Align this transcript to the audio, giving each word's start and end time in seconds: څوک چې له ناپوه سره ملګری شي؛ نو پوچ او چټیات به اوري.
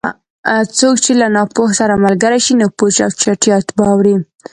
څوک 0.77 0.95
چې 1.05 1.11
له 1.21 1.27
ناپوه 1.35 1.69
سره 1.79 2.01
ملګری 2.05 2.39
شي؛ 2.45 2.53
نو 2.59 2.67
پوچ 2.77 2.95
او 3.05 3.11
چټیات 3.21 3.67
به 3.75 3.83
اوري. 3.91 4.15